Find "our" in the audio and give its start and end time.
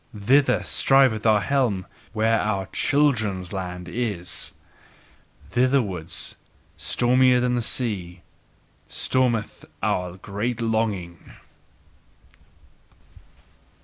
1.27-1.41, 2.41-2.65, 9.83-10.17